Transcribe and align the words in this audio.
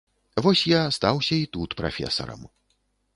Вось 0.45 0.61
я 0.69 0.79
стаўся 0.97 1.37
і 1.41 1.43
тут 1.57 1.75
прафесарам. 1.83 2.41